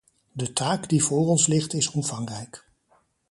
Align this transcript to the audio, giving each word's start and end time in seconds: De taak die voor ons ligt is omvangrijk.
De 0.31 0.53
taak 0.53 0.89
die 0.89 1.03
voor 1.03 1.27
ons 1.27 1.47
ligt 1.47 1.73
is 1.73 1.91
omvangrijk. 1.91 2.65